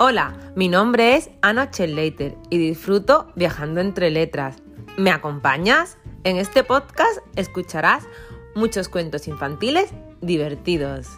[0.00, 4.62] Hola, mi nombre es Anna Chelleiter y disfruto viajando entre letras.
[4.96, 5.98] ¿Me acompañas?
[6.22, 8.04] En este podcast escucharás
[8.54, 9.90] muchos cuentos infantiles
[10.20, 11.08] divertidos.